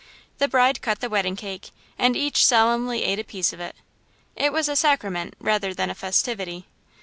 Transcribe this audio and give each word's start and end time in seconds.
The 0.39 0.47
bride 0.47 0.81
cut 0.81 0.99
the 0.99 1.11
wedding 1.11 1.35
cake 1.35 1.69
and 1.95 2.17
each 2.17 2.43
solemnly 2.43 3.03
ate 3.03 3.19
a 3.19 3.23
piece 3.23 3.53
of 3.53 3.59
it. 3.59 3.75
It 4.35 4.51
was 4.51 4.67
a 4.67 4.75
sacrament, 4.75 5.35
rather 5.39 5.75
than 5.75 5.91
a 5.91 5.93
festivity. 5.93 6.65